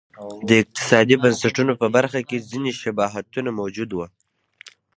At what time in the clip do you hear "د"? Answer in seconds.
0.47-0.49